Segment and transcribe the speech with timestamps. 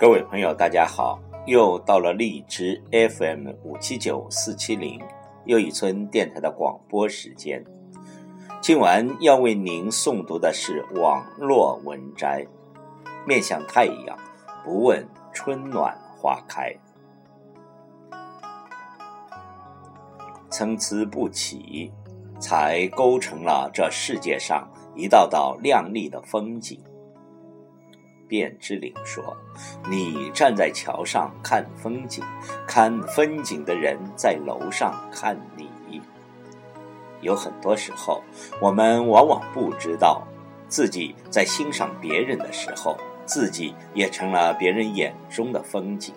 [0.00, 1.18] 各位朋友，大家好！
[1.44, 5.02] 又到了荔枝 FM 五七九四七零
[5.44, 7.60] 又一村电台的广播时间。
[8.60, 12.46] 今晚要为您诵读的是网络文摘，
[13.26, 14.16] 面向太阳，
[14.64, 16.72] 不问春暖花开。
[20.48, 21.92] 参差不齐，
[22.38, 26.80] 才构成了这世界上一道道亮丽的风景。
[28.28, 29.36] 卞之琳说
[29.90, 32.22] ：“你站在桥上看风景，
[32.66, 35.68] 看风景的人在楼上看你。
[37.20, 38.22] 有很多时候，
[38.60, 40.22] 我们往往不知道，
[40.68, 46.14] 自己在欣赏别人的时候，自己也成了别人眼中的风景。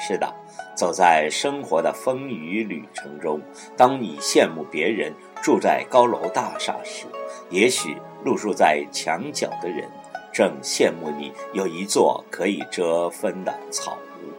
[0.00, 0.34] 是的，
[0.74, 3.40] 走在生活的风雨旅程中，
[3.76, 7.06] 当你羡慕别人住在高楼大厦时，
[7.48, 9.88] 也许露宿在墙角的人。”
[10.32, 14.32] 正羡慕你有一座可以遮风的草屋。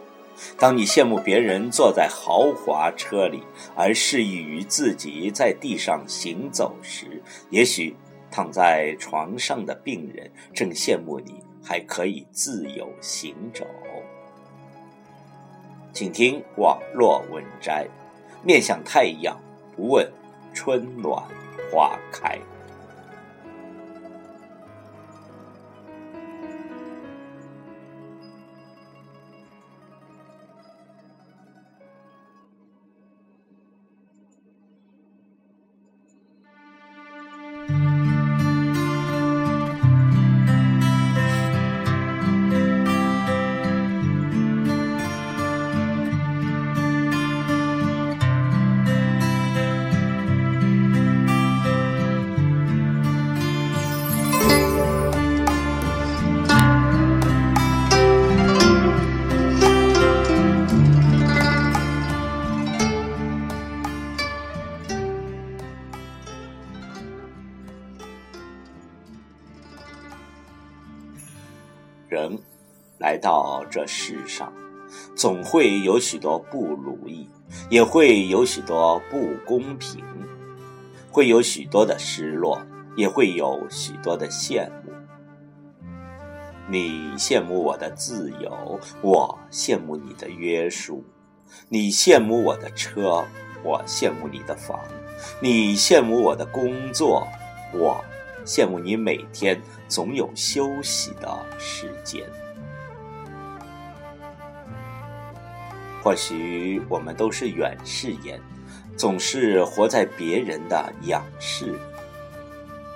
[0.58, 3.42] 当你羡慕别人坐在豪华车里，
[3.76, 7.96] 而适宜于自己在地上行走时，也许
[8.30, 13.64] 躺在床上的病人正羡慕你还可以自由行走。
[15.92, 17.86] 请听网络文摘：
[18.42, 19.40] 面向太阳，
[19.76, 20.10] 不问
[20.52, 21.22] 春暖
[21.70, 22.36] 花开。
[73.04, 74.50] 来到这世上，
[75.14, 77.28] 总会有许多不如意，
[77.68, 80.02] 也会有许多不公平，
[81.10, 82.62] 会有许多的失落，
[82.96, 84.90] 也会有许多的羡慕。
[86.66, 91.04] 你羡慕我的自由，我羡慕你的约束；
[91.68, 93.22] 你羡慕我的车，
[93.62, 94.78] 我羡慕你的房；
[95.42, 97.28] 你羡慕我的工作，
[97.74, 98.02] 我。
[98.46, 102.22] 羡慕你每天总有休息的时间。
[106.04, 108.38] 或许我们都是远视眼，
[108.94, 111.68] 总是活在别人的仰视；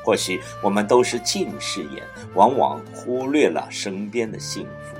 [0.04, 2.02] 或许我们都是近视眼，
[2.34, 4.98] 往往忽略了身边的幸福。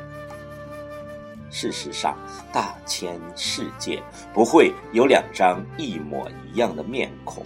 [1.51, 2.17] 事实上，
[2.51, 4.03] 大千世界
[4.33, 7.45] 不会有两张一模一样的面孔。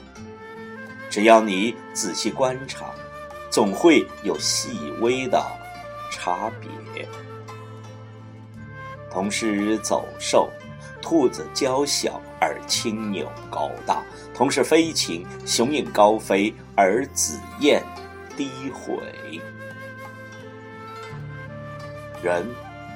[1.11, 2.87] 只要你仔细观察，
[3.51, 5.45] 总会有细微的
[6.09, 7.09] 差别。
[9.13, 10.49] 同是走兽，
[11.03, 14.03] 兔子娇小而青牛高大；
[14.35, 17.83] 同是飞禽，雄鹰高飞而紫燕
[18.37, 18.97] 低回。
[22.23, 22.47] 人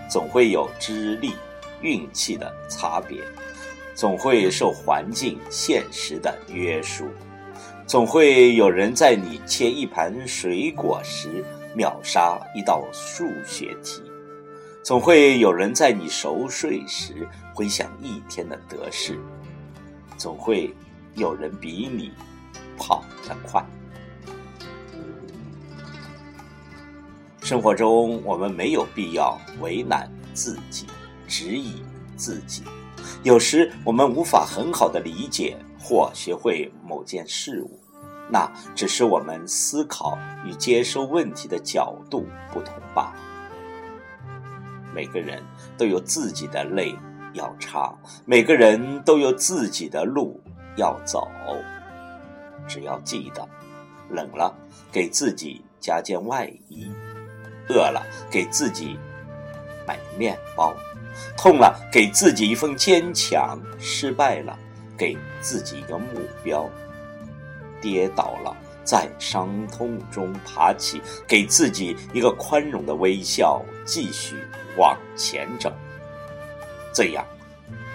[0.08, 1.34] 总会有智力、
[1.82, 3.18] 运气的差别，
[3.94, 7.08] 总会受环境、现实的约束。
[7.86, 11.44] 总会有人在你切一盘水果时
[11.74, 14.02] 秒杀一道数学题，
[14.86, 19.18] 总会有人在你熟睡时回想一天的得失，
[20.16, 20.72] 总会
[21.16, 22.12] 有人比你
[22.78, 23.66] 跑得快。
[27.42, 30.86] 生活中，我们没有必要为难自己、
[31.26, 31.82] 质疑
[32.14, 32.62] 自己。
[33.24, 35.56] 有时，我们无法很好的理解。
[35.80, 37.78] 或学会某件事物，
[38.28, 43.15] 那只是我们思考与接收问题的角度不同罢了。
[44.96, 45.44] 每个人
[45.76, 46.96] 都有自己的泪
[47.34, 47.94] 要擦，
[48.24, 50.40] 每个人都有自己的路
[50.76, 51.28] 要走。
[52.66, 53.46] 只要记得，
[54.08, 54.56] 冷了
[54.90, 56.90] 给自己加件外衣，
[57.68, 58.98] 饿了给自己
[59.86, 60.74] 买面包，
[61.36, 64.58] 痛了给自己一份坚强，失败了。
[64.96, 66.06] 给自己一个目
[66.42, 66.66] 标，
[67.82, 74.36] 跌倒了，在伤痛中爬起，给自己一个宽容的微笑，继续
[74.76, 75.72] 往前走，
[76.92, 77.24] 这样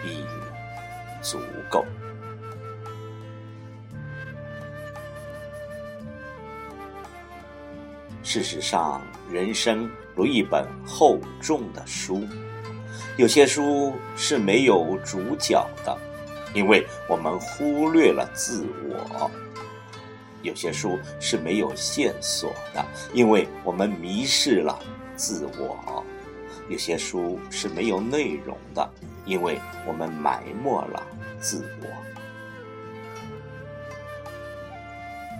[0.06, 0.24] 已
[1.22, 1.39] 足
[1.69, 1.86] 够。
[8.24, 12.25] 事实上，人生如一本厚重的书。
[13.18, 15.98] 有些书是没有主角的，
[16.54, 19.30] 因为我们忽略了自我；
[20.44, 24.80] 有些书是没有线索的，因为我们迷失了
[25.16, 25.75] 自我；
[26.69, 28.89] 有些书是没有内容的，
[29.25, 31.01] 因为我们埋没了
[31.39, 31.88] 自我。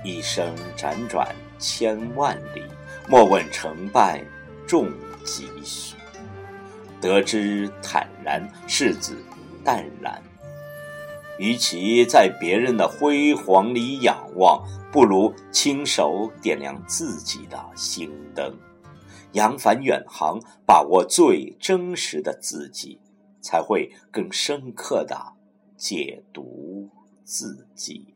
[0.04, 1.28] 一生辗转
[1.60, 2.63] 千万里，
[3.08, 4.24] 莫问成败
[4.66, 4.92] 重
[5.24, 5.96] 几许。
[7.00, 9.16] 得之坦然，失之
[9.64, 10.22] 淡然。
[11.38, 18.56] 与其在别人的辉煌里仰望，不如亲手点亮自己的心灯。
[19.33, 23.00] 扬帆远航，把握最真实的自己，
[23.42, 25.33] 才会更深刻的
[25.78, 26.89] 解读
[27.24, 28.13] 自己。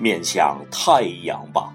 [0.00, 1.74] 面向太阳吧，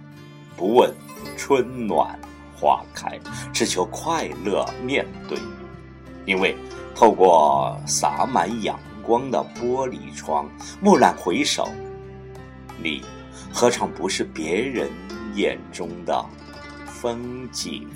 [0.55, 0.91] 不问
[1.37, 2.17] 春暖
[2.55, 3.19] 花开
[3.51, 5.37] 只求快乐面对
[6.25, 6.55] 因为
[6.95, 10.49] 透过洒满阳光的玻璃窗
[10.81, 11.67] 蓦然回首
[12.81, 13.03] 你
[13.51, 14.89] 何尝不是别人
[15.35, 16.25] 眼中的
[16.87, 17.87] 风景？